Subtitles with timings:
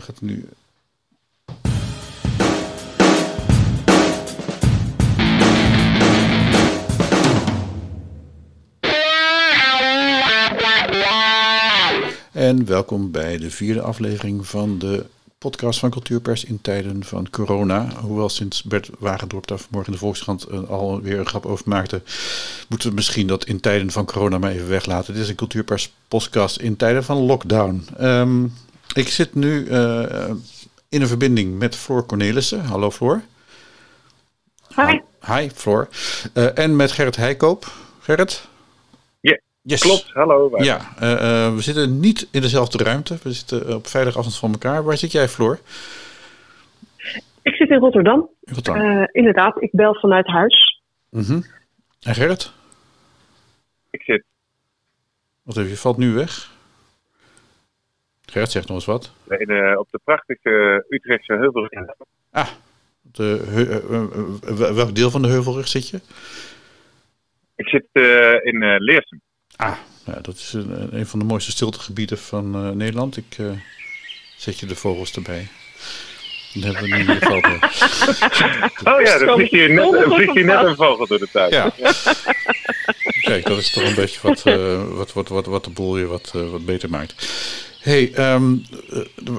[0.00, 0.48] gaat nu.
[12.32, 15.06] En welkom bij de vierde aflevering van de
[15.38, 17.88] podcast van Cultuurpers in tijden van corona.
[18.00, 22.02] Hoewel sinds Bert Wagendorp daar vanmorgen in de Volkskrant uh, alweer een grap over maakte,
[22.68, 25.14] moeten we misschien dat in tijden van corona maar even weglaten.
[25.14, 27.86] Dit is een Cultuurpers podcast in tijden van lockdown.
[28.00, 28.52] Um,
[28.94, 30.30] ik zit nu uh,
[30.88, 32.64] in een verbinding met Floor Cornelissen.
[32.64, 33.22] Hallo Floor.
[34.76, 35.00] Hi.
[35.26, 35.88] Hi Floor.
[36.34, 37.72] Uh, en met Gerrit Heikoop.
[38.00, 38.48] Gerrit?
[39.20, 39.80] Ja, yes.
[39.80, 40.10] klopt.
[40.12, 40.50] Hallo.
[40.56, 43.18] Ja, uh, we zitten niet in dezelfde ruimte.
[43.22, 44.84] We zitten op veilige afstand van elkaar.
[44.84, 45.58] Waar zit jij Floor?
[47.42, 48.28] Ik zit in Rotterdam.
[48.40, 49.08] In Rotterdam.
[49.12, 50.82] inderdaad, ik bel vanuit huis.
[51.10, 51.44] Mm -hmm.
[52.00, 52.52] En Gerrit?
[53.90, 54.24] Ik zit.
[55.42, 56.50] Wat even, je valt nu weg.
[58.32, 59.12] Gerrit zegt nog eens wat.
[59.28, 61.70] In, uh, op de prachtige Utrechtse Heuvelrug.
[62.30, 62.48] Ah,
[63.00, 66.00] de, uh, uh, welk deel van de Heuvelrug zit je?
[67.56, 67.86] Ik zit
[68.42, 69.20] in Leersum.
[69.56, 69.76] Ah,
[70.06, 73.16] ja, dat is een, een van de mooiste stiltegebieden van Nederland.
[73.16, 73.36] Ik
[74.36, 75.48] zet je de vogels erbij.
[76.54, 77.54] Dan hebben we nu de vogel.
[78.94, 81.50] oh ja, dan vliegt hier net, vliegt hier net een vogel door de tuin.
[81.50, 81.70] Ja.
[83.30, 84.42] Kijk, dat is toch een beetje wat,
[84.92, 87.14] wat, wat, wat, wat de boel weer wat, wat beter maakt.
[87.82, 88.64] Hey, um,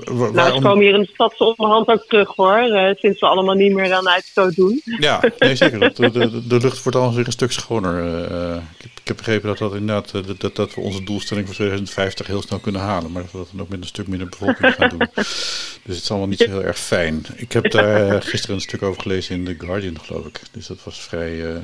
[0.06, 0.36] waarom...
[0.36, 2.60] Nou, ze komen hier in de stad zo onderhand ook terug hoor.
[2.60, 4.82] Uh, sinds we allemaal niet meer aan zo doen.
[4.84, 5.80] Ja, nee, zeker.
[5.94, 8.04] De, de, de lucht wordt alweer een stuk schoner.
[8.32, 11.56] Uh, ik, ik, heb begrepen dat, dat, inderdaad, dat, dat, dat we onze doelstelling voor
[11.56, 13.12] 2050 heel snel kunnen halen.
[13.12, 15.08] Maar dat we dat dan ook met een stuk minder bevolking gaan doen.
[15.16, 17.26] Dus het is allemaal niet zo heel erg fijn.
[17.36, 20.42] Ik heb daar gisteren een stuk over gelezen in The Guardian, geloof ik.
[20.52, 21.56] Dus dat was vrij, uh,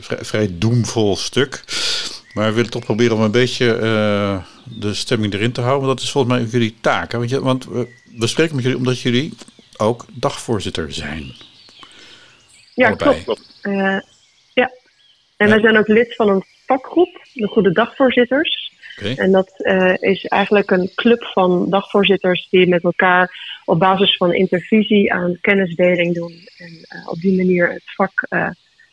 [0.00, 1.64] vrij, vrij doemvol stuk.
[2.34, 5.86] Maar we willen toch proberen om een beetje uh, de stemming erin te houden.
[5.86, 7.12] Want dat is volgens mij jullie taak.
[7.12, 7.18] Hè?
[7.18, 7.88] Want, je, want we,
[8.18, 9.32] we, spreken met jullie omdat jullie
[9.76, 11.32] ook dagvoorzitter zijn.
[12.74, 13.22] Ja, Allebei.
[13.22, 13.60] klopt.
[13.62, 13.98] Uh,
[14.54, 14.70] ja,
[15.36, 18.72] en wij zijn ook lid van een vakgroep, de Goede Dagvoorzitters.
[18.98, 19.14] Okay.
[19.14, 24.34] En dat uh, is eigenlijk een club van dagvoorzitters die met elkaar op basis van
[24.34, 26.48] intervisie aan kennisdeling doen.
[26.56, 28.26] En op die manier het vak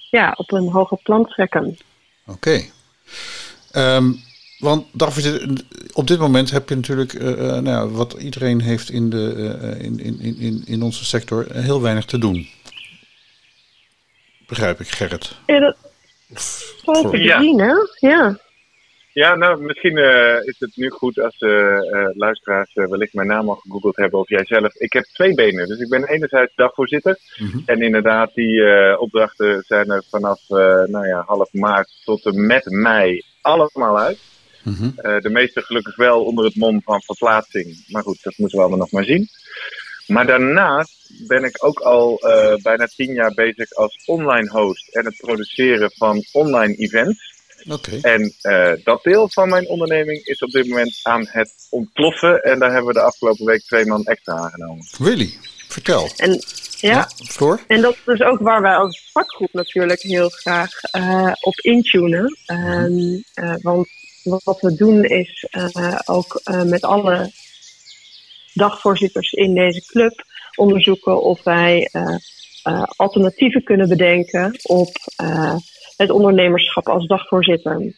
[0.10, 1.78] ja, op een hoger plan trekken.
[2.26, 2.32] Oké.
[2.32, 2.70] Okay.
[3.76, 4.22] Um,
[4.58, 5.62] want dagvoorzitter,
[5.94, 9.86] op dit moment heb je natuurlijk, uh, nou ja, wat iedereen heeft in, de, uh,
[9.86, 12.50] in, in, in, in onze sector, heel weinig te doen.
[14.48, 15.36] Begrijp ik, Gerrit?
[15.46, 15.76] Ja, dat
[16.84, 17.42] valt te ja.
[17.42, 17.74] zien, hè?
[18.10, 18.40] Ja.
[19.20, 21.36] Ja, nou, misschien uh, is het nu goed als
[22.14, 24.76] luisteraars wellicht mijn naam al gegoogeld hebben of jij zelf.
[24.76, 27.18] Ik heb twee benen, dus ik ben enerzijds dagvoorzitter.
[27.20, 27.44] Mhm.
[27.44, 27.64] Mm -hmm.
[27.66, 28.64] En inderdaad, die
[29.00, 30.42] opdrachten zijn er vanaf
[30.86, 34.20] nou ja, half maart tot en met mei allemaal uit.
[34.64, 34.94] Mm -hmm.
[34.98, 37.86] uh, de meeste gelukkig wel onder het mom van verplaatsing.
[37.88, 39.28] Maar goed, dat moeten we allemaal nog maar zien.
[40.08, 45.06] Maar daarnaast ben ik ook al uh, bijna tien jaar bezig als online host en
[45.06, 47.39] het produceren van online events.
[47.68, 48.00] Okay.
[48.02, 52.42] En uh, dat deel van mijn onderneming is op dit moment aan het ontploffen.
[52.42, 54.86] En daar hebben we de afgelopen week twee man extra aangenomen.
[54.98, 55.34] Really?
[55.68, 56.10] Vertel.
[56.16, 56.32] En
[56.80, 57.60] ja, ja Floor?
[57.68, 62.38] en dat is dus ook waar wij als vakgroep natuurlijk heel graag uh, op intunen.
[62.48, 63.88] Um, uh, want
[64.24, 67.32] wat we doen is uh, ook met alle
[68.54, 70.26] dagvoorzitters in deze club
[70.56, 71.92] onderzoeken of wij
[72.96, 74.92] alternatieven kunnen bedenken op
[76.02, 77.94] het ondernemerschap als dagvoorzitter.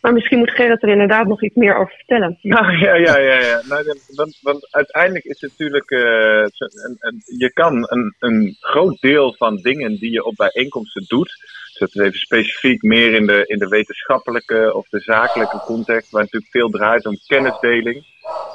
[0.00, 2.38] Maar misschien moet Gerrit er inderdaad nog iets meer over vertellen.
[2.42, 3.18] Ja, ja, ja.
[3.18, 3.62] ja.
[3.68, 3.98] Nou,
[4.42, 5.90] want, uiteindelijk is het natuurlijk.
[5.90, 11.28] Een, je kan een, een groot deel van dingen die je op bijeenkomsten doet.
[11.68, 16.10] Dus dat is even specifiek meer in de, in de wetenschappelijke of de zakelijke context,
[16.10, 18.06] waar natuurlijk veel draait om kennisdeling.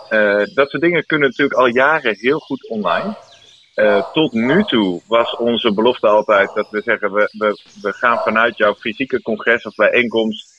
[0.10, 3.16] Uh, dat soort dingen kunnen natuurlijk al jaren heel goed online.
[3.76, 8.18] Uh, tot nu toe was onze belofte altijd dat we zeggen: we, we, we gaan
[8.18, 10.54] vanuit jouw fysieke congres of bijeenkomst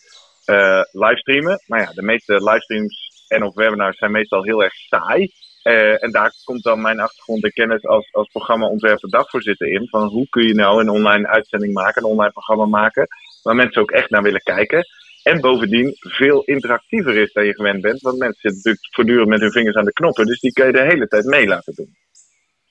[0.46, 1.62] uh, livestreamen.
[1.66, 5.30] Maar ja, de meeste livestreams en of webinars zijn meestal heel erg saai.
[5.64, 9.88] Uh, en daar komt dan mijn achtergrond en kennis als, als programmaontwerper dagvoorzitter in.
[9.88, 13.06] Van hoe kun je nou een online uitzending maken, een online programma maken,
[13.42, 14.86] waar mensen ook echt naar willen kijken.
[15.22, 18.00] En bovendien veel interactiever is dan je gewend bent.
[18.00, 20.26] Want mensen zitten natuurlijk voortdurend met hun vingers aan de knoppen.
[20.26, 22.03] Dus die kun je de hele tijd mee laten doen.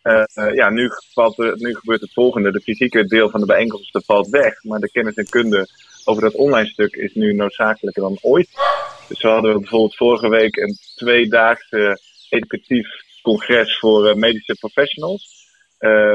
[0.04, 2.52] Uh, uh, ja, nu, valt er, nu gebeurt het volgende.
[2.52, 4.64] De fysieke deel van de bijeenkomsten valt weg.
[4.64, 5.68] Maar de kennis en kunde
[6.06, 8.50] over dat online stuk is nu noodzakelijker dan ooit.
[9.08, 12.88] Dus we hadden bijvoorbeeld vorige week een tweedaagse educatief
[13.22, 15.42] congres voor uh, medische professionals.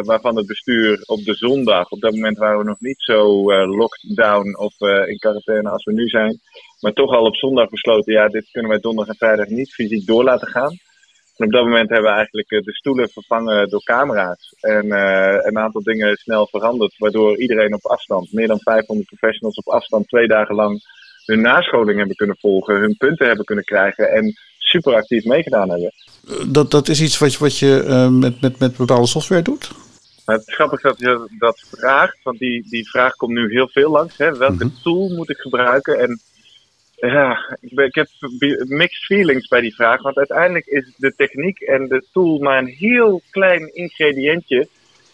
[0.03, 3.77] Waarvan het bestuur op de zondag, op dat moment waren we nog niet zo uh,
[3.77, 6.41] lockdown of in quarantaine als we nu zijn.
[6.81, 10.07] Maar toch al op zondag besloten, ja, dit kunnen wij donderdag en vrijdag niet fysiek
[10.07, 10.77] door laten gaan.
[11.39, 14.55] En op dat moment hebben we eigenlijk de stoelen vervangen door camera's.
[14.61, 14.91] En
[15.47, 20.09] een aantal dingen snel veranderd, waardoor iedereen op afstand, meer dan 500 professionals op afstand,
[20.09, 20.81] twee dagen lang
[21.29, 25.93] hun nascholing hebben kunnen volgen, hun punten hebben kunnen krijgen en super actief meegedaan hebben.
[26.53, 29.71] Dat, dat is iets wat, wat je uh, met, met, met bepaalde software doet?
[30.25, 33.91] Het is grappig dat je dat vraagt, want die, die vraag komt nu heel veel
[33.91, 34.17] langs.
[34.17, 34.37] Hè?
[34.37, 34.83] Welke mm -hmm.
[34.83, 35.99] tool moet ik gebruiken?
[36.01, 36.21] En
[37.01, 38.09] ja, ik, ben, ik heb
[38.67, 42.75] mixed feelings bij die vraag, want uiteindelijk is de techniek en de tool maar een
[42.79, 44.69] heel klein ingrediëntje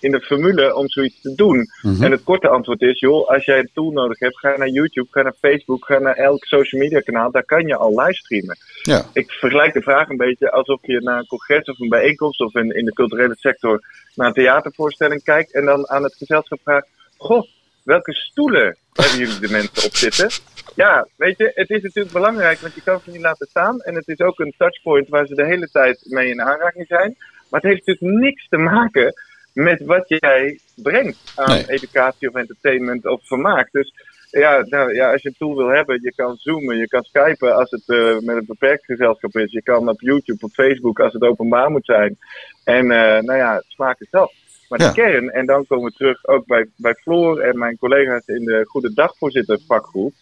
[0.04, 1.56] in de formule om zoiets te doen.
[1.56, 2.02] Mm -hmm.
[2.02, 5.08] En het korte antwoord is, joh, als jij een tool nodig hebt, ga naar YouTube,
[5.10, 8.56] ga naar Facebook, ga naar elk social media kanaal, daar kan je al livestreamen.
[8.82, 9.04] Ja.
[9.12, 12.54] Ik vergelijk de vraag een beetje alsof je naar een congres of een bijeenkomst of
[12.54, 13.82] in, in de culturele sector
[14.14, 17.46] naar een theatervoorstelling kijkt en dan aan het gezelschap vraagt, goh,
[17.84, 20.28] welke stoelen hebben jullie de mensen op zitten?
[20.74, 23.80] Ja, weet je, het is natuurlijk belangrijk, want je kan ze niet laten staan.
[23.80, 27.16] En het is ook een touchpoint waar ze de hele tijd mee in aanraking zijn.
[27.50, 29.14] Maar het heeft natuurlijk niks te maken
[29.52, 31.64] met wat jij brengt aan Nee.
[31.70, 33.68] educatie of entertainment of vermaak.
[33.70, 33.92] Dus
[34.30, 37.56] ja, nou, ja, als je een tool wil hebben, je kan zoomen, je kan skypen
[37.56, 39.52] als het eh, met een beperkt gezelschap is.
[39.52, 42.18] Je kan op YouTube, op Facebook als het openbaar moet zijn.
[42.64, 44.32] En eh, nou ja, smaak is dat.
[44.68, 44.90] Maar de Ja.
[44.92, 48.64] kern, en dan komen we terug ook bij, bij Floor en mijn collega's in de
[48.66, 50.12] Goede Dagvoorzitter vakgroep.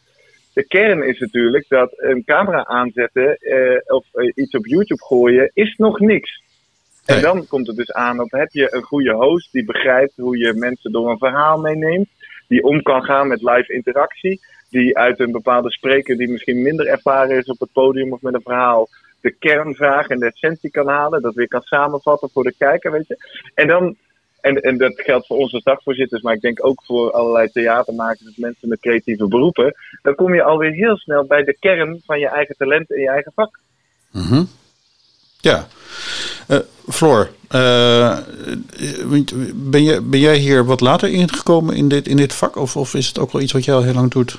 [0.55, 5.51] De kern is natuurlijk dat een camera aanzetten eh, of eh, iets op YouTube gooien
[5.55, 6.43] is nog niks.
[7.05, 10.39] En dan komt het dus aan op heb je een goede host die begrijpt hoe
[10.39, 12.09] je mensen door een verhaal meeneemt,
[12.49, 14.41] die om kan gaan met live interactie,
[14.71, 18.35] die uit een bepaalde spreker die misschien minder ervaren is op het podium of met
[18.35, 18.89] een verhaal
[19.23, 23.07] de kernvraag en de essentie kan halen, dat weer kan samenvatten voor de kijker, weet
[23.07, 23.17] je.
[23.55, 23.97] En dan
[24.43, 28.37] en, en dat geldt voor als dagvoorzitters, maar ik denk ook voor allerlei theatermakers of
[28.37, 29.75] mensen met creatieve beroepen.
[30.03, 33.09] Dan kom je alweer heel snel bij de kern van je eigen talent en je
[33.09, 33.59] eigen vak.
[34.11, 34.45] Mhm.
[35.41, 35.67] Ja.
[36.49, 36.59] Eh,
[36.89, 38.19] Floor, eh,
[39.55, 42.57] ben, je, ben jij hier wat later ingekomen in dit, in dit vak?
[42.57, 44.39] Of, of is het ook wel iets wat jij al heel lang doet?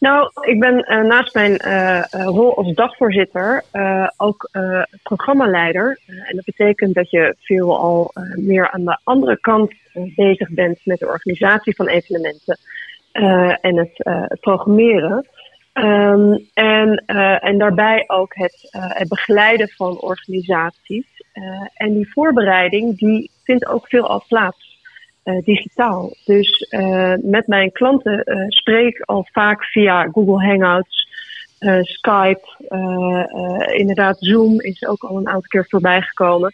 [0.00, 3.64] Nou, ik ben eh, naast mijn eh, eh, rol als dagvoorzitter
[4.16, 4.50] ook
[5.02, 5.98] programmaleider.
[6.06, 9.72] En dat betekent dat je veelal meer aan de andere kant
[10.16, 12.58] bezig bent met de organisatie van evenementen
[13.60, 14.02] en het,
[14.40, 15.26] programmeren.
[15.72, 17.04] Ehm, en,
[17.40, 21.06] en daarbij ook het, het begeleiden van organisaties.
[21.74, 24.69] En die voorbereiding die vindt ook veelal plaats
[25.22, 26.12] eh, digitaal.
[26.24, 31.08] Dus eh, met mijn klanten eh, spreek al vaak via Google Hangouts,
[31.82, 32.40] Skype,
[33.76, 36.52] inderdaad Zoom is ook al een aantal keer voorbij gekomen.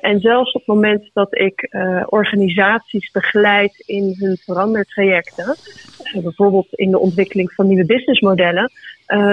[0.00, 1.74] En zelfs op het moment dat ik
[2.06, 5.56] organisaties begeleid in hun verandertrajecten,
[6.12, 8.70] bijvoorbeeld in de ontwikkeling van nieuwe businessmodellen,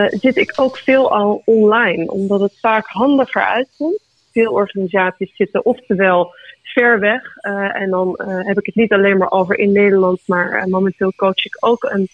[0.08, 4.00] zit ik ook veelal online, omdat het vaak handiger uitkomt.
[4.32, 6.34] Veel organisaties zitten oftewel
[6.74, 7.36] ver weg.
[7.36, 10.66] eh, en dan eh, heb ik het niet alleen maar over in Nederland, maar eh,
[10.66, 12.08] momenteel coach ik ook een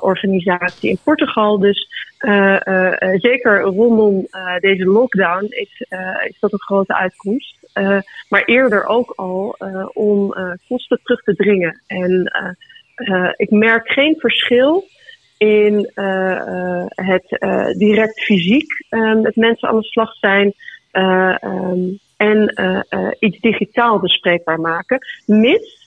[0.00, 1.58] organisatie in Portugal.
[1.58, 1.88] Dus
[3.12, 4.26] zeker rondom
[4.60, 5.84] deze lockdown is,
[6.28, 7.56] is dat een grote uitkomst.
[8.28, 9.56] Maar eerder ook al
[9.92, 10.34] om
[10.68, 11.82] kosten terug te dringen.
[11.86, 12.32] En
[13.36, 14.84] ik merk geen verschil
[15.36, 15.90] in
[16.88, 17.38] het
[17.78, 20.54] direct fysiek eh, met mensen aan de slag zijn.
[20.90, 21.80] eh, ehm,
[22.18, 24.98] en eh, eh, iets digitaal bespreekbaar maken.
[25.26, 25.78] Mits,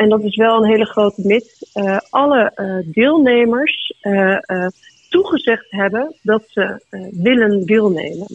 [0.00, 4.66] en dat is wel een hele grote mits, eh, alle eh, deelnemers eh,
[5.08, 8.26] toegezegd hebben dat ze willen deelnemen.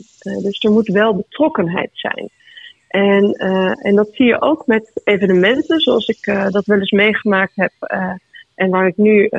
[0.41, 2.29] Dus er moet wel betrokkenheid zijn.
[2.87, 3.31] En,
[3.81, 7.71] en dat zie je ook met evenementen, zoals ik dat wel eens meegemaakt heb.
[8.55, 9.29] en waar ik nu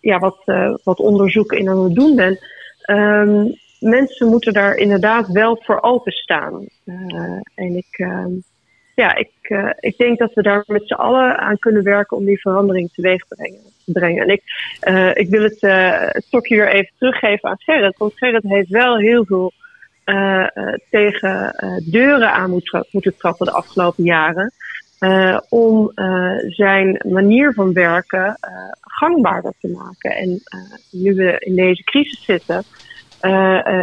[0.00, 0.42] ja, wat,
[0.82, 2.38] wat onderzoek in aan het doen ben.
[2.80, 3.46] Ehm,
[3.84, 6.66] mensen moeten daar inderdaad wel voor openstaan.
[6.84, 8.30] Eh, en ik, ehm,
[8.94, 12.24] ja, ik, eh, ik denk dat we daar met z'n allen aan kunnen werken om
[12.24, 13.72] die verandering teweeg te brengen.
[13.84, 14.22] brengen.
[14.22, 14.42] En ik,
[14.80, 15.58] eh, ik wil het,
[16.26, 17.98] stokje weer even teruggeven aan Gerrit.
[17.98, 19.52] Want Gerrit heeft wel heel veel
[20.90, 21.54] tegen
[21.90, 24.52] deuren aan moet tra- moeten trappen de afgelopen jaren.
[25.48, 25.92] om
[26.46, 28.50] zijn manier van werken eh,
[28.80, 30.10] gangbaarder te maken.
[30.10, 30.42] En
[30.90, 32.62] nu we in deze crisis zitten,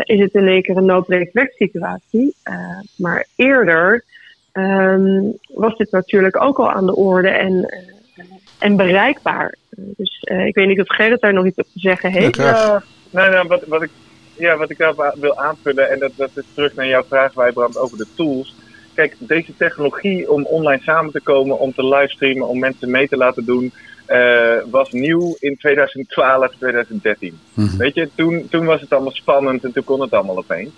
[0.04, 2.36] is het in één keer een noodbreekt-werksituatie.
[2.44, 4.04] Eh, maar eerder
[4.52, 8.26] ehm, was dit natuurlijk ook al aan de orde en, eh,
[8.60, 9.56] en bereikbaar.
[9.70, 12.36] Eh, dus eh, ik weet niet of Gerrit daar nog iets op te zeggen heeft.
[12.36, 12.44] Ja.
[12.44, 13.90] Ja, nou, nou, wat, wat, ik,
[14.38, 17.78] ja, wat ik daarop wil aanvullen, en dat, dat is terug naar jouw vraag, Wijbrand,
[17.78, 18.56] over de tools.
[18.94, 23.18] Kijk, deze technologie om online samen te komen, om te livestreamen, om mensen mee te
[23.18, 23.74] laten doen,
[24.06, 27.40] eh, was nieuw in 2012, 2013.
[27.54, 27.78] Mhm.
[27.78, 30.72] Weet je, toen, toen was het allemaal spannend en toen kon het allemaal opeens.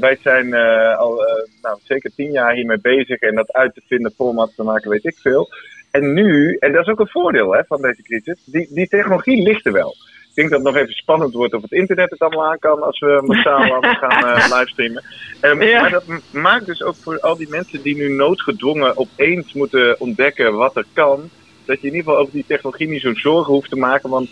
[0.00, 0.54] wij zijn
[0.96, 1.24] al
[1.62, 5.04] nou, zeker tien jaar hiermee bezig en dat uit te vinden, formats te maken, weet
[5.04, 5.48] ik veel.
[5.90, 9.42] En nu, en dat is ook een voordeel hè, van deze crisis, die, die technologie
[9.42, 9.94] ligt er wel.
[10.28, 12.82] Ik denk dat het nog even spannend wordt of het internet het allemaal aan kan
[12.82, 15.04] als we massaal gaan uh, livestreamen.
[15.40, 20.00] Um, Maar dat maakt dus ook voor al die mensen die nu noodgedwongen opeens moeten
[20.00, 21.30] ontdekken wat er kan,
[21.70, 24.10] dat je in ieder geval over die technologie niet zo'n zorgen hoeft te maken.
[24.10, 24.28] Want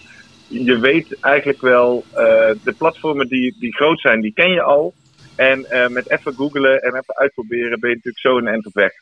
[0.49, 2.17] je weet eigenlijk wel, uh,
[2.65, 4.95] de platformen die, die groot zijn, die ken je al.
[5.37, 8.75] En uh, met even googlen en even uitproberen ben je natuurlijk zo een end op
[8.75, 8.93] weg.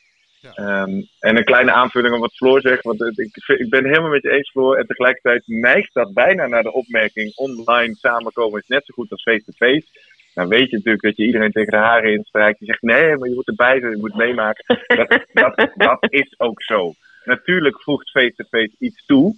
[0.59, 4.23] Um, en een kleine aanvulling op wat Floor zegt, want ik, ik ben helemaal met
[4.23, 4.77] je eens, Floor.
[4.77, 9.23] En tegelijkertijd neigt dat bijna naar de opmerking: online samenkomen is net zo goed als
[9.23, 9.87] face-to-face.
[10.35, 12.59] Dan weet je natuurlijk dat je iedereen tegen de haren instrijkt.
[12.59, 14.65] Die zegt: nee, maar je moet erbij zijn, je moet meemaken.
[14.87, 16.95] Dat, dat, dat is ook zo.
[17.27, 19.35] Natuurlijk voegt face-to-face iets toe,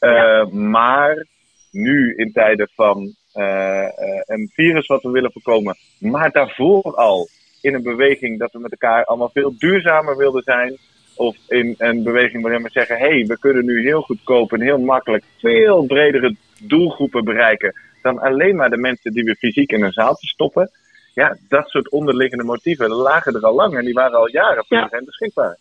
[0.00, 1.26] uh, maar
[1.70, 3.88] nu in tijden van uh,
[4.26, 7.28] een virus wat we willen voorkomen, maar daarvoor al
[7.60, 10.76] in een beweging dat we met elkaar allemaal veel duurzamer wilden zijn.
[11.16, 14.60] Of in een beweging waarin we zeggen: hé, hey, we kunnen nu heel goedkoop en
[14.60, 17.74] heel makkelijk veel bredere doelgroepen bereiken.
[18.02, 20.70] dan alleen maar de mensen die we fysiek in een zaaltje stoppen.
[21.14, 24.76] Ja, dat soort onderliggende motieven lagen er al lang en die waren al jaren voor
[24.76, 25.02] ja.
[25.04, 25.58] beschikbaar.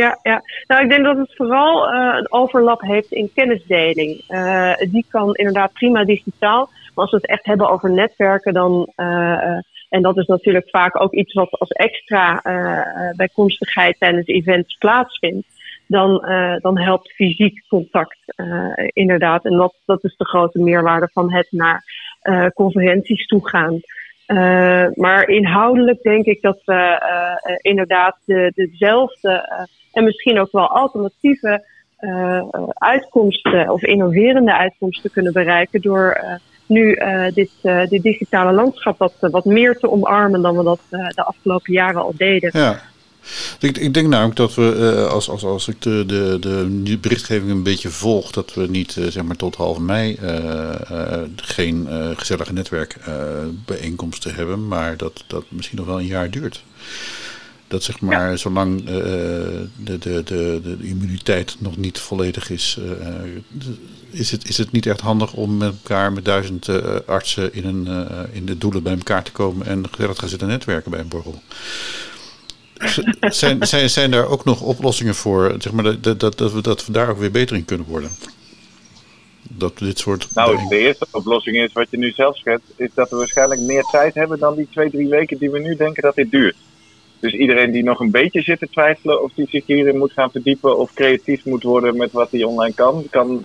[0.00, 4.24] Ja, ja, nou ik denk dat het vooral uh, een overlap heeft in kennisdeling.
[4.28, 6.68] Uh, die kan inderdaad prima digitaal.
[6.94, 11.02] Maar als we het echt hebben over netwerken, dan uh, en dat is natuurlijk vaak
[11.02, 12.40] ook iets wat als extra
[13.16, 15.46] bijkomstigheid tijdens events plaatsvindt.
[15.86, 16.24] Dan,
[16.60, 18.18] dan helpt fysiek contact
[18.92, 19.44] inderdaad.
[19.44, 21.84] En dat, dat is de grote meerwaarde van het naar
[22.54, 23.80] conferenties toe gaan.
[24.94, 27.00] Maar inhoudelijk denk ik dat we
[27.62, 31.64] inderdaad de, dezelfde en misschien ook wel alternatieve
[32.74, 36.20] uitkomsten of innoverende uitkomsten kunnen bereiken door
[36.66, 36.98] nu
[37.34, 37.50] dit,
[37.88, 42.14] dit digitale landschap wat, wat meer te omarmen dan we dat de afgelopen jaren al
[42.16, 42.50] deden.
[42.52, 42.76] Ja.
[43.60, 46.36] Ik, ik denk namelijk dat we, als, als, als ik de, de,
[46.82, 50.18] de berichtgeving een beetje volg, dat we niet zeg maar tot half mei
[51.36, 56.62] geen gezellige netwerkbijeenkomsten hebben, maar dat dat misschien nog wel een jaar duurt.
[57.68, 62.78] Dat zeg maar, zolang de, de, de, de, immuniteit nog niet volledig is,
[64.10, 66.68] is het, is het niet echt handig om met elkaar met duizend
[67.06, 70.90] artsen in, een, in de doelen bij elkaar te komen en gezellig gaan zitten netwerken
[70.90, 71.42] bij een borrel?
[73.20, 76.86] Zijn, zijn, zijn daar ook nog oplossingen voor, zeg maar, dat, dat, dat, we, dat
[76.86, 78.10] we daar ook weer beter in kunnen worden?
[79.42, 80.28] Dat dit soort.
[80.34, 83.82] Nou, de eerste oplossing is wat je nu zelf schetst, is dat we waarschijnlijk meer
[83.82, 86.56] tijd hebben dan die twee, drie weken die we nu denken dat dit duurt.
[87.20, 90.30] Dus iedereen die nog een beetje zit te twijfelen of die zich hierin moet gaan
[90.30, 93.44] verdiepen of creatief moet worden met wat hij online kan, kan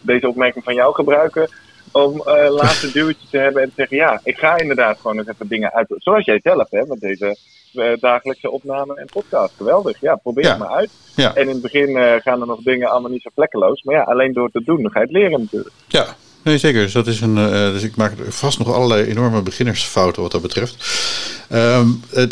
[0.00, 1.48] deze opmerking van jou gebruiken
[1.92, 5.28] om uh, laatste duwtje te hebben en te zeggen, ja, ik ga inderdaad gewoon eens
[5.28, 5.94] even dingen uit.
[5.96, 7.36] Zoals jij zelf, hè, met deze
[7.72, 9.54] uh, dagelijkse opname en podcast.
[9.56, 10.90] Geweldig, ja, probeer het maar uit.
[11.16, 11.34] Ja.
[11.34, 13.82] En in het begin uh, gaan er nog dingen allemaal niet zo vlekkeloos.
[13.82, 15.74] Maar ja, alleen door te doen, dan ga je het leren natuurlijk.
[15.88, 16.06] Ja,
[16.42, 16.82] Nee, zeker.
[16.82, 20.42] Dus, dat is een, uh, dus ik maak vast nog allerlei enorme beginnersfouten wat dat
[20.42, 20.76] betreft.
[21.52, 22.24] Um, uh,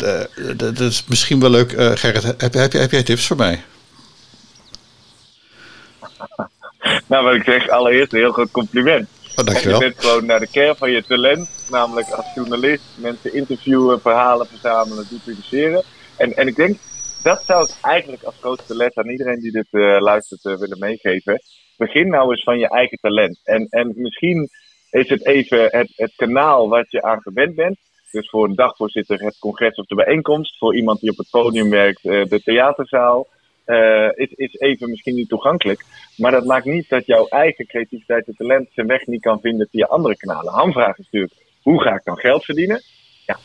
[0.57, 1.71] dat is misschien wel leuk.
[1.99, 3.63] Gerrit, heb, heb, heb jij tips voor mij?
[7.07, 9.07] nou, wat ik zeg, allereerst een heel groot compliment.
[9.39, 9.79] Oh, dankjewel.
[9.79, 14.47] Je bent gewoon naar de kern van je talent, namelijk als journalist, mensen interviewen, verhalen
[14.47, 15.83] verzamelen, publiceren.
[16.17, 16.77] En, en ik denk,
[17.23, 19.67] dat zou ik eigenlijk als grootste les aan iedereen die dit
[20.01, 21.41] luistert willen meegeven
[21.79, 23.39] begin nou eens van je eigen talent.
[23.43, 24.49] En, en misschien
[24.89, 27.77] is het even het, het kanaal wat je aan gewend bent.
[28.11, 30.57] Dus voor een dagvoorzitter het congres of de bijeenkomst.
[30.57, 33.27] Voor iemand die op het podium werkt, eh, de theaterzaal.
[33.69, 35.85] Uh, is, is even misschien niet toegankelijk.
[36.17, 39.67] Maar dat maakt niet dat jouw eigen creativiteit en talent zijn weg niet kan vinden
[39.71, 40.53] via andere kanalen.
[40.53, 42.81] Hamvraag is natuurlijk, hoe ga ik dan geld verdienen?
[43.25, 43.37] Ja.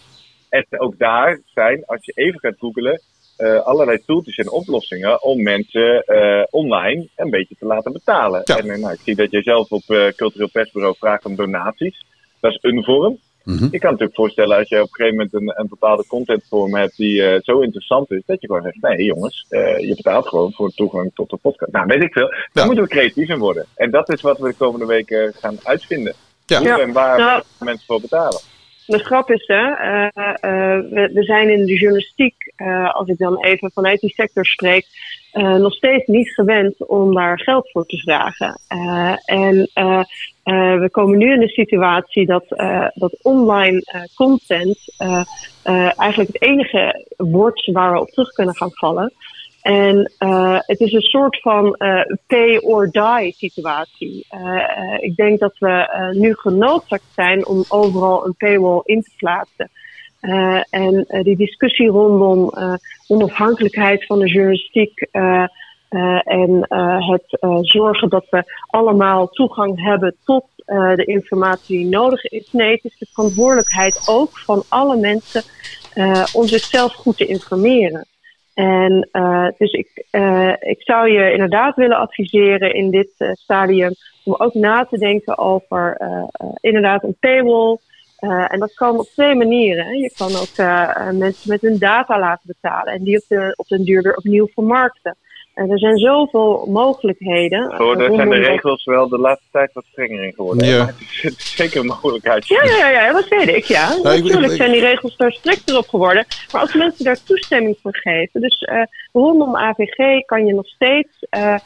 [0.48, 3.00] En ook daar zijn, als je even gaat googelen,
[3.38, 8.42] uh, allerlei tooltjes en oplossingen om mensen uh, online een beetje te laten betalen.
[8.44, 8.56] Ja.
[8.56, 9.82] En nou, ik zie dat jij zelf op
[10.16, 12.04] Cultureel Persbureau vraagt om donaties.
[12.40, 13.18] Dat is een vorm.
[13.44, 13.68] Mm -hmm.
[13.70, 16.96] Je kan natuurlijk voorstellen als je op een gegeven moment een, een bepaalde contentvorm hebt
[16.96, 21.10] die zo interessant is, dat je gewoon zegt, nee jongens, je betaalt gewoon voor toegang
[21.14, 21.72] tot de podcast.
[21.72, 22.28] Nou, weet ik veel.
[22.28, 22.64] Daar ja.
[22.64, 23.66] moeten we creatief in worden.
[23.74, 26.14] En dat is wat we de komende weken gaan uitvinden.
[26.46, 26.58] Ja.
[26.58, 28.40] Hoe en waar mensen voor betalen.
[28.86, 33.18] De grap is, hè, uh, uh, we, we, zijn in de journalistiek, uh, als ik
[33.18, 34.86] dan even vanuit die sector spreek,
[35.34, 38.60] nog steeds niet gewend om daar geld voor te vragen.
[39.24, 39.70] en
[40.80, 42.44] we komen nu in de situatie dat,
[42.94, 44.78] dat online content
[45.96, 49.12] eigenlijk het enige wordt waar we op terug kunnen gaan vallen.
[49.62, 50.12] En
[50.66, 51.76] het is een soort van
[52.26, 54.26] pay or die situatie.
[54.98, 59.70] Ik denk dat we nu genoodzaakt zijn om overal een paywall in te plaatsen.
[60.70, 62.52] En die discussie rondom
[63.08, 65.08] onafhankelijkheid van de journalistiek
[66.24, 66.66] en
[66.98, 70.44] het zorgen dat we allemaal toegang hebben tot
[70.96, 72.52] de informatie die nodig is.
[72.52, 75.42] Nee, het is de verantwoordelijkheid ook van alle mensen
[76.34, 78.06] om zichzelf goed te informeren.
[78.54, 79.08] En
[79.58, 80.06] dus ik,
[80.60, 83.92] ik zou je inderdaad willen adviseren in dit stadium
[84.24, 86.00] om ook na te denken over
[86.60, 87.78] inderdaad een paywall.
[88.30, 89.98] En dat kan op twee manieren.
[89.98, 90.56] Je kan ook
[91.12, 94.48] mensen met hun data laten betalen en die op, de, op den duur weer opnieuw
[94.54, 95.16] vermarkten.
[95.54, 97.74] En er zijn zoveel mogelijkheden.
[97.76, 100.66] Voor daar zijn de regels wel de laatste tijd wat strenger in geworden.
[100.66, 100.86] Ja.
[100.86, 102.46] het is zeker een mogelijkheid.
[102.46, 103.64] Ja, ja, ja, dat weet ik.
[103.64, 103.96] Ja.
[104.02, 106.26] Natuurlijk zijn die regels daar strikter op geworden.
[106.52, 108.40] Maar als mensen daar toestemming voor geven.
[108.40, 111.56] Dus uh, rondom AVG kan je nog steeds uh,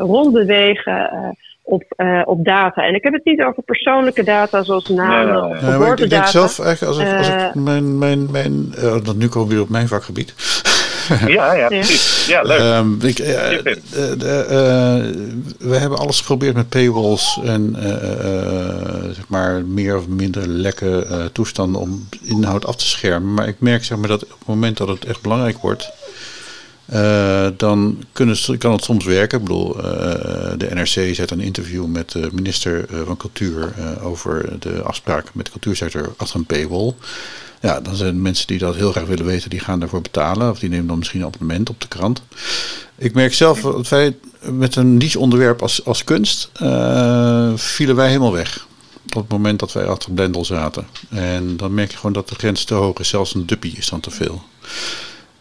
[0.00, 2.82] rondbewegen op, uh, op data.
[2.82, 6.04] En ik heb het niet over persoonlijke data zoals namen nee, of geboortedata.
[6.04, 9.54] ik denk zelf eigenlijk, als ik, als ik mijn, mijn, mijn uh, nu komen we
[9.54, 10.34] weer op mijn vakgebied.
[11.26, 12.26] ja, ja, precies.
[12.26, 12.60] Ja, leuk.
[12.60, 13.26] Um, ik, uh,
[15.58, 17.76] we hebben alles geprobeerd met paywalls en
[19.12, 23.34] zeg maar meer of minder lekke toestanden om inhoud af te schermen.
[23.34, 25.92] Maar ik merk zeg maar, dat op het moment dat het echt belangrijk wordt,
[26.92, 29.38] uh, dan kunnen, kan het soms werken.
[29.38, 29.84] Ik bedoel, uh,
[30.56, 35.50] de NRC zet een interview met de minister van Cultuur over de afspraak met de
[35.50, 36.94] cultuursector achter een paywall.
[37.60, 40.50] Ja, dan zijn mensen die dat heel graag willen weten, die gaan daarvoor betalen.
[40.50, 42.22] Of die nemen dan misschien een abonnement op de krant.
[42.98, 46.50] Ik merk zelf dat wij met een niche onderwerp als, als kunst
[47.54, 48.66] vielen wij helemaal weg.
[49.06, 50.86] Op het moment dat wij achter Blendel zaten.
[51.08, 53.08] En dan merk je gewoon dat de grens te hoog is.
[53.08, 54.42] Zelfs een duppie is dan te veel.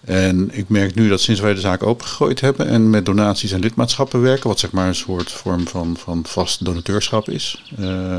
[0.06, 3.60] En ik merk nu dat sinds wij de zaak opengegooid hebben en met donaties en
[3.60, 8.18] lidmaatschappen werken, wat zeg maar een soort vorm van, van vast donateurschap is, uh,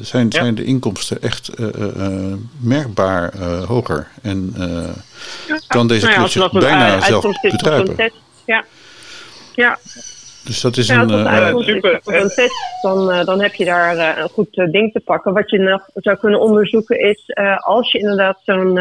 [0.00, 4.08] zijn, zijn de inkomsten echt uh, uh, merkbaar hoger.
[4.22, 4.54] En
[5.66, 8.12] kan deze nou ja, bijna zelf betruipen.
[8.46, 8.64] Ja.
[9.54, 9.78] ja.
[10.44, 11.08] Dus dat is een,
[11.58, 12.00] super.
[12.04, 15.32] een test, dan, dan heb je daar een goed ding te pakken.
[15.32, 18.78] Wat je nog zou kunnen onderzoeken is, als je inderdaad zo'n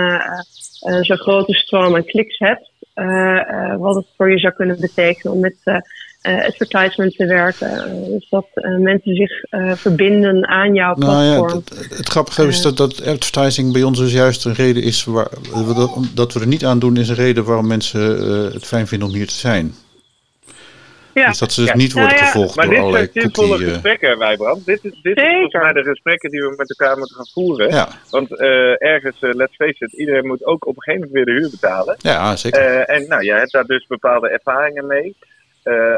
[0.84, 5.34] uh, zo'n grote stroom aan kliks hebt, uh, wat het voor je zou kunnen betekenen
[5.34, 5.84] om met
[6.22, 8.06] advertisement te werken.
[8.12, 8.48] dus dat
[8.80, 9.32] mensen zich
[9.80, 11.48] verbinden aan jouw platform.
[11.48, 15.04] Nou ja, het, grappige is dat, dat advertising bij ons dus juist een reden is
[15.04, 15.30] waar,
[15.76, 18.02] dat, dat we er niet aan doen, is een reden waarom mensen
[18.54, 19.74] het fijn vinden om hier te zijn.
[21.14, 21.28] Ja.
[21.28, 23.22] Dus dat ze dus niet worden gevolgd door allerlei cookie...
[23.22, 24.66] Maar dit zijn zinvolle gesprekken, Wijbrand.
[24.66, 27.70] Dit is, dit volgens mij de gesprekken die we met elkaar moeten gaan voeren.
[27.70, 27.88] Ja.
[28.10, 31.36] Want uh, ergens, uh, let's face it, iedereen moet ook op een gegeven moment weer
[31.36, 31.96] de huur betalen.
[31.98, 32.62] Ja, zeker.
[32.62, 35.16] Uh, en nou, jij hebt daar dus bepaalde ervaringen mee.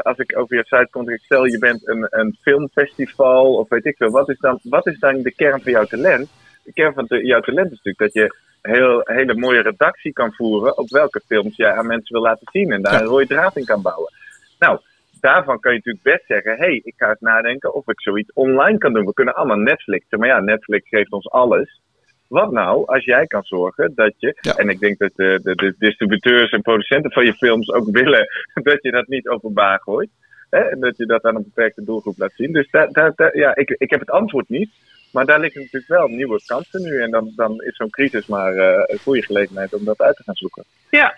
[0.02, 3.84] als ik over je site kom, ik stel je bent een, een filmfestival of weet
[3.84, 4.10] ik veel.
[4.10, 6.28] Wat is, dan, wat is dan de kern van jouw talent?
[6.64, 10.32] De kern van de, jouw talent is natuurlijk dat je heel, hele mooie redactie kan
[10.32, 13.00] voeren op welke films jij aan mensen wil laten zien en daar ja.
[13.00, 14.12] een rode draad in kan bouwen.
[14.58, 14.78] Nou,
[15.20, 18.32] daarvan kan je natuurlijk best zeggen: hé, hey, ik ga eens nadenken of ik zoiets
[18.32, 19.06] online kan doen.
[19.06, 21.80] We kunnen allemaal Netflixen, maar ja, Netflix geeft ons alles.
[22.28, 25.74] Wat nou als jij kan zorgen dat je, en ik denk dat de, de, de,
[25.78, 28.26] distributeurs en producenten van je films ook willen
[28.68, 30.10] dat je dat niet openbaar gooit.
[30.50, 32.52] Hè, en dat je dat aan een beperkte doelgroep laat zien.
[32.52, 34.70] Dus daar, daar, ja, ik, ik heb het antwoord niet.
[35.12, 37.00] Maar daar liggen natuurlijk wel nieuwe kansen nu.
[37.00, 40.22] En dan, dan is zo'n crisis maar uh, een goede gelegenheid om dat uit te
[40.22, 40.64] gaan zoeken.
[40.90, 41.14] Ja,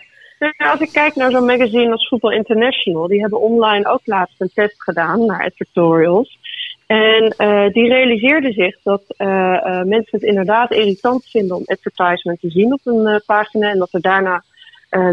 [0.57, 4.51] als ik kijk naar zo'n magazine als Football International, die hebben online ook laatst een
[4.53, 6.37] test gedaan naar advertorials.
[6.85, 12.39] En uh, die realiseerden zich dat uh, uh, mensen het inderdaad irritant vinden om advertisement
[12.39, 14.43] te zien op een pagina en dat er daarna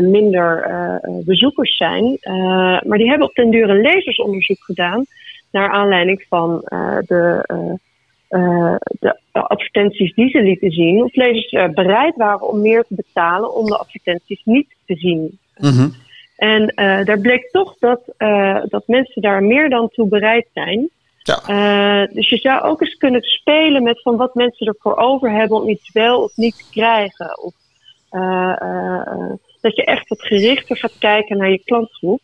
[0.01, 0.71] minder
[1.25, 2.19] bezoekers zijn.
[2.87, 5.05] maar die hebben op den duur een lezersonderzoek gedaan
[5.51, 6.65] naar aanleiding van
[7.07, 7.45] de
[8.31, 12.95] uh, de advertenties die ze lieten zien, of lezers uh, bereid waren om meer te
[12.95, 15.39] betalen om de advertenties niet te zien.
[15.57, 15.95] Mm-hmm.
[16.37, 18.01] En uh, daar bleek toch dat,
[18.69, 20.89] dat mensen daar meer dan toe bereid zijn.
[21.23, 22.07] Ja.
[22.07, 25.69] dus je zou ook eens kunnen spelen met van wat mensen ervoor over hebben om
[25.69, 27.43] iets wel of niet te krijgen.
[27.43, 27.55] Of
[29.61, 32.21] dat je echt wat gerichter gaat kijken naar je klantgroep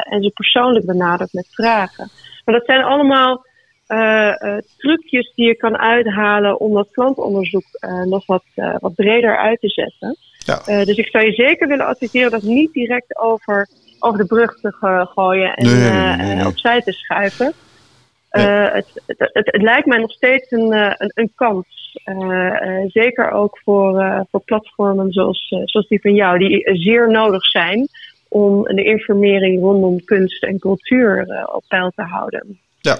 [0.00, 2.10] en ze persoonlijk benadert met vragen.
[2.44, 3.44] Maar dat zijn allemaal
[4.76, 9.68] trucjes die je kan uithalen om dat klantonderzoek uh, nog wat, wat breder uit te
[9.68, 10.16] zetten.
[10.38, 10.84] Ja.
[10.84, 13.68] dus ik zou je zeker willen adviseren dat niet direct over,
[13.98, 14.72] over de brug te
[15.14, 17.52] gooien en nee, nee, nee, opzij te schuiven.
[18.28, 21.98] Het, het, het, het, lijkt mij nog steeds een, een, een kans.
[22.86, 27.88] zeker ook voor, voor platformen zoals, zoals die van jou, die zeer nodig zijn
[28.34, 32.58] om de informering rondom kunst en cultuur op peil te houden.
[32.80, 32.98] Ja,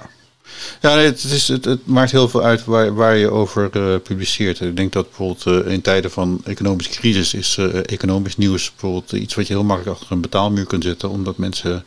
[0.81, 4.61] Ja, het, is, het, maakt heel veel uit waar, waar je over uh, publiceert.
[4.61, 9.13] Ik denk dat bijvoorbeeld uh, in tijden van economische crisis is uh, economisch nieuws bijvoorbeeld
[9.13, 11.85] iets wat je heel makkelijk achter een betaalmuur kunt zetten, omdat mensen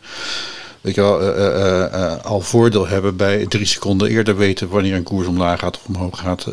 [0.82, 1.20] weet je wel,
[2.22, 6.20] al voordeel hebben bij drie seconden eerder weten wanneer een koers omlaag gaat of omhoog
[6.20, 6.46] gaat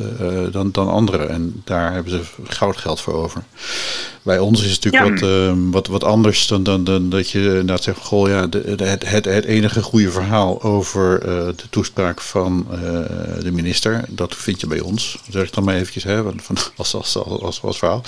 [0.53, 1.29] dan, dan anderen.
[1.29, 3.43] En daar hebben ze goud geld voor over.
[4.25, 7.41] Bij ons is het natuurlijk wat, ehm, wat, wat anders dan, dan, dan dat je
[7.41, 11.21] inderdaad zegt, goh ja, de, de, het, het, het enige goede verhaal over
[11.57, 12.67] de toespraak van
[13.41, 15.19] de minister, dat vind je bij ons.
[15.31, 18.03] Zeg ik dan maar eventjes, hè, van, als, als, als, als, als verhaal.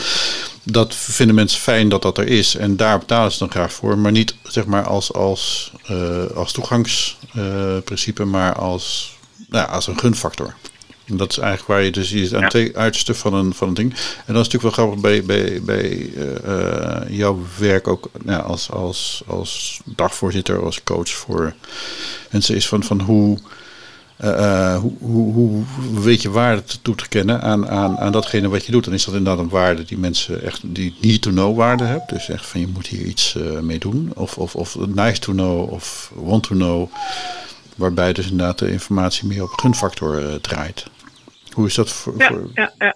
[0.62, 3.98] Dat vinden mensen fijn dat dat er is en daar betalen ze dan graag voor,
[3.98, 9.16] maar niet zeg maar als, als uh, als toegangsprincipe, maar als,
[9.48, 10.54] nou, als een gunfactor.
[11.06, 12.48] En dat is eigenlijk waar je dus ziet aan ja.
[12.48, 13.90] twee uitersten van een, van een ding.
[14.26, 16.10] En dat is natuurlijk wel grappig bij, bij, bij
[16.46, 21.54] uh, jouw werk ook nou, als, als, als dagvoorzitter, als coach voor
[22.30, 23.38] mensen, is van, van hoe.
[24.24, 25.64] Uh, hoe, hoe, hoe,
[26.00, 28.84] weet je waarde toe te kennen aan, aan, aan datgene wat je doet?
[28.84, 32.06] Dan is dat inderdaad een waarde die mensen echt die need to know waarde hebben.
[32.06, 34.12] Dus echt van je moet hier iets uh, mee doen.
[34.14, 36.90] Of, of, of nice to know of want to know.
[37.76, 40.86] Waarbij dus inderdaad de informatie meer op gunfactor uh, draait.
[41.52, 42.14] Hoe is dat voor.
[42.18, 42.94] Ja, voor ja, ja.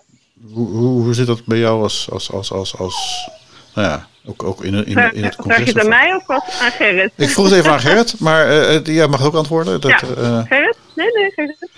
[0.52, 3.28] Hoe, hoe, hoe zit dat bij jou als, als, als, als, als
[3.74, 5.56] nou ja, ook, ook in, in, in, in het congres?
[5.56, 7.12] Vraag je het aan mij of wat aan Gerrit?
[7.16, 9.80] Ik vroeg het even aan Gerrit, maar uh, jij mag ook antwoorden.
[9.80, 10.76] Dat, ja, uh, Gerrit?
[10.94, 11.68] Nee, nee, Gerrit.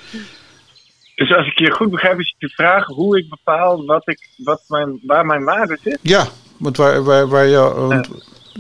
[1.15, 4.62] Dus als ik je goed begrijp, is je vragen hoe ik bepaal wat ik, wat
[4.69, 5.99] mijn, waar mijn waarde zit?
[6.03, 8.09] Ja, want waar, waar, waar jou, want,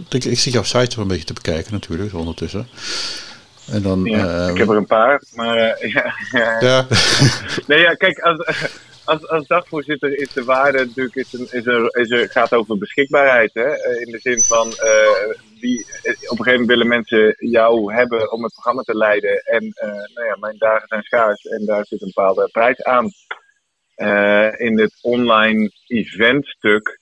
[0.08, 2.68] ik, ik zit jouw site wel een beetje te bekijken natuurlijk, ondertussen.
[3.70, 6.60] En dan, ja, uh, ik heb er een paar, maar uh, ja, ja.
[6.60, 6.86] ja.
[7.68, 8.68] nee, ja, kijk, als,
[9.04, 12.78] als, als dagvoorzitter is de waarde natuurlijk is een, is een, is een, gaat over
[12.78, 13.50] beschikbaarheid.
[13.54, 13.68] Hè?
[14.00, 15.86] In de zin van uh, die,
[16.28, 19.42] op een gegeven moment willen mensen jou hebben om het programma te leiden.
[19.44, 23.10] En uh, nou ja, mijn dagen zijn schaars en daar zit een bepaalde prijs aan.
[23.96, 26.98] Uh, in het online eventstuk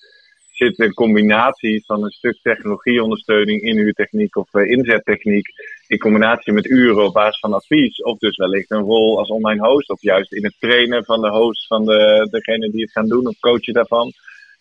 [0.51, 5.47] zit een combinatie van een stuk technologieondersteuning, inhuurtechniek of uh, inzettechniek,
[5.91, 9.67] in combinatie met uren op basis van advies, of dus wellicht een rol als online
[9.69, 13.09] host, of juist in het trainen van de host van de, degene die het gaan
[13.09, 14.13] doen, of coachen daarvan.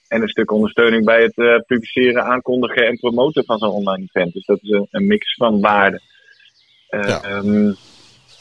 [0.07, 4.33] En een stuk ondersteuning bij het uh, publiceren, aankondigen en promoten van zo'n online event.
[4.33, 6.01] Dus dat is een, een mix van waarden.
[6.89, 7.37] Uh, ja.
[7.37, 7.75] um,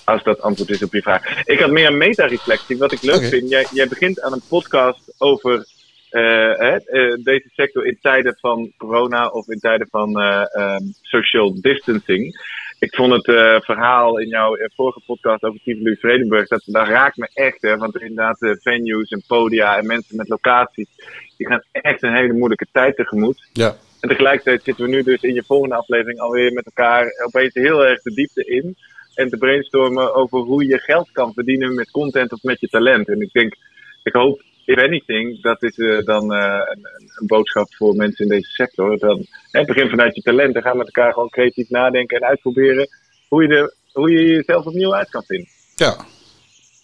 [0.05, 1.46] als dat antwoord is op je vraag.
[1.46, 2.79] Ik had meer een meta-reflectie.
[2.79, 3.29] Wat ik leuk okay.
[3.29, 5.66] vind, jij, jij begint aan een podcast over
[6.11, 11.61] uh, uh, deze sector in tijden van corona of in tijden van uh, um, social
[11.61, 12.37] distancing.
[12.78, 13.24] Ik vond het
[13.64, 17.62] verhaal in jouw vorige podcast over Tivoli Vredenburg, dat, dat raakt me echt.
[17.62, 20.88] Hè, want inderdaad, venues en podia en mensen met locaties,
[21.36, 23.48] die gaan echt een hele moeilijke tijd tegemoet.
[23.52, 23.76] Ja.
[24.00, 27.86] En tegelijkertijd zitten we nu dus in je volgende aflevering alweer met elkaar opeens heel
[27.86, 28.76] erg de diepte in.
[29.14, 33.08] En te brainstormen over hoe je geld kan verdienen met content of met je talent.
[33.08, 33.54] En ik denk,
[34.02, 36.87] ik hoop if anything, dat is uh, dan uh, een,
[37.18, 38.98] een, boodschap voor mensen in deze sector.
[38.98, 42.88] Dan, hè, begin vanuit je talent en ga met elkaar gewoon creatief nadenken en uitproberen
[43.28, 45.48] hoe je, de, hoe je jezelf opnieuw uit kan vinden.
[45.76, 45.96] Ja.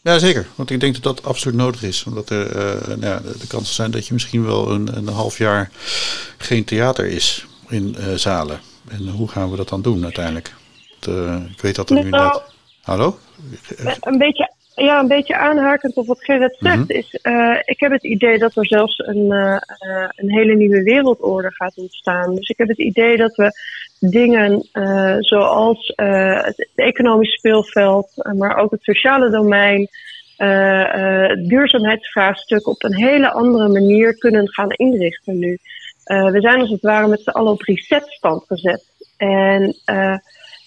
[0.02, 0.46] ja, zeker.
[0.54, 2.04] Want ik denk dat dat absoluut nodig is.
[2.04, 5.08] Omdat er uh, nou ja, de, de kansen zijn dat je misschien wel een, een
[5.08, 5.70] half jaar
[6.38, 8.60] geen theater is in zalen.
[8.88, 10.54] En hoe gaan we dat dan doen uiteindelijk?
[11.00, 12.52] De, ik weet dat er nu inderdaad...
[12.82, 13.18] Hallo?
[14.00, 16.96] Een beetje ja, een beetje aanhakend op wat Gerrit zegt, mm -hmm.
[16.96, 19.56] is uh, ik heb het idee dat er zelfs een, uh,
[19.86, 22.34] uh, een hele nieuwe wereldorde gaat ontstaan.
[22.34, 23.52] Dus ik heb het idee dat we
[23.98, 24.68] dingen
[25.20, 29.88] zoals het economisch speelveld, maar ook het sociale domein,
[30.36, 35.58] het duurzaamheidsvraagstuk op een hele andere manier kunnen gaan inrichten nu.
[36.04, 38.84] we zijn als het ware met z'n allen op resetstand gezet.
[39.16, 39.76] En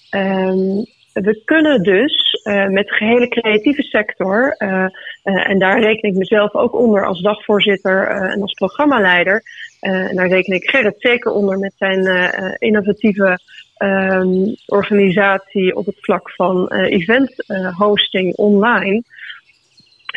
[0.10, 0.86] um,
[1.21, 4.86] we kunnen dus uh, met de gehele creatieve sector, uh,
[5.23, 9.41] uh, en daar reken ik mezelf ook onder als dagvoorzitter en als programmaleider,
[9.80, 13.39] en daar reken ik Gerrit zeker onder met zijn innovatieve
[13.77, 17.34] um, organisatie op het vlak van event
[17.77, 19.03] hosting online.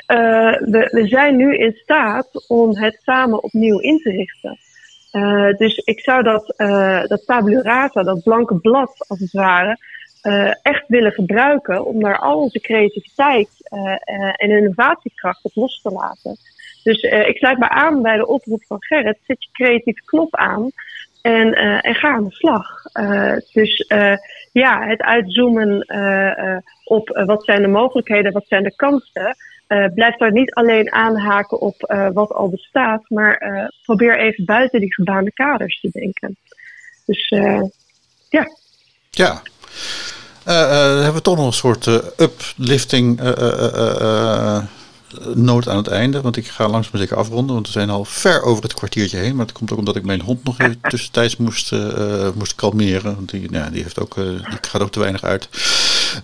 [0.06, 4.58] We, we, zijn nu in staat om het samen opnieuw in te richten.
[5.56, 6.54] dus ik zou dat,
[7.08, 9.78] dat tabula dat blanke blad als het ware,
[10.22, 13.96] uh, echt willen gebruiken om daar al onze creativiteit uh, uh,
[14.36, 16.36] en innovatiekracht op los te laten.
[16.82, 19.18] Dus ik sluit me aan bij de oproep van Gerrit.
[19.26, 20.70] Zet je creatieve knop aan
[21.22, 21.54] en,
[21.94, 22.82] ga aan de slag.
[23.52, 23.86] dus
[24.52, 25.86] ja, het uitzoomen
[26.84, 29.36] op wat zijn de mogelijkheden, wat zijn de kansen.
[29.94, 31.74] blijf daar niet alleen aanhaken op
[32.12, 36.36] wat al bestaat, maar probeer even buiten die gebaande kaders te denken.
[37.06, 37.28] Dus
[38.28, 38.46] ja.
[39.10, 39.42] Ja,
[40.44, 43.20] hebben we toch nog een soort uplifting
[45.34, 46.20] noot aan het einde.
[46.20, 47.54] Want ik ga langzaam zeker afronden.
[47.54, 49.36] Want we zijn al ver over het kwartiertje heen.
[49.36, 51.72] Maar dat komt ook omdat ik mijn hond nog even tussentijds moest,
[52.34, 53.14] moest kalmeren.
[53.14, 55.48] Want die, nou, die, heeft ook, die gaat ook te weinig uit.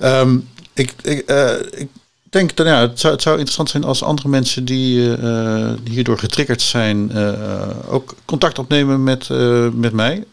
[0.02, 1.30] Um, ik, ik,
[1.70, 1.88] ik
[2.32, 5.94] denk dat ja, het, zou, het zou interessant zijn als andere mensen die, uh, die
[5.94, 10.24] hierdoor getriggerd zijn, uh, ook contact opnemen met, uh, met mij.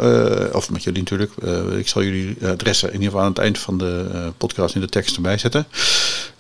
[0.52, 1.32] of met jullie natuurlijk.
[1.78, 4.90] ik zal jullie adressen in ieder geval aan het eind van de podcast in de
[4.90, 5.66] tekst erbij zetten.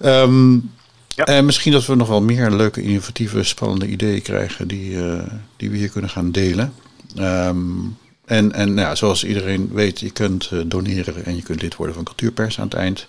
[0.05, 0.71] Um,
[1.07, 1.23] ja.
[1.23, 4.97] En misschien dat we nog wel meer leuke, innovatieve, spannende ideeën krijgen die,
[5.57, 6.73] die we hier kunnen gaan delen.
[7.19, 11.75] Um, en, en nou ja, zoals iedereen weet, je kunt doneren en je kunt lid
[11.75, 13.07] worden van Cultuurpers aan het eind.